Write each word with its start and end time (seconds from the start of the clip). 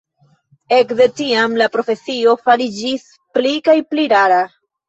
Ekde 0.77 1.07
tiam 1.19 1.53
la 1.63 1.67
profesio 1.77 2.35
fariĝis 2.49 3.07
pli 3.39 3.55
kaj 3.69 3.77
pli 3.93 4.11
rara. 4.17 4.43